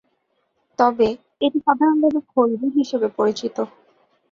[0.79, 1.07] তবে,
[1.41, 3.55] এটি সাধারণভাবে খলজি হিসাবে পরিচিত।